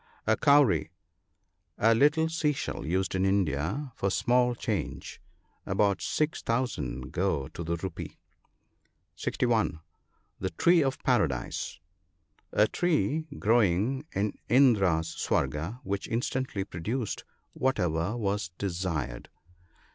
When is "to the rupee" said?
7.49-8.17